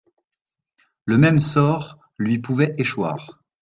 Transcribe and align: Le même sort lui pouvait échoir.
Le 1.05 1.19
même 1.19 1.39
sort 1.39 1.99
lui 2.17 2.39
pouvait 2.39 2.73
échoir. 2.79 3.39